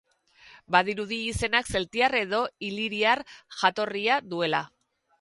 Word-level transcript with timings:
Badirudi 0.75 1.19
izenak 1.33 1.69
zeltiar 1.77 2.17
edo 2.23 2.41
iliriar 2.71 3.25
jatorria 3.61 4.21
duela. 4.35 4.69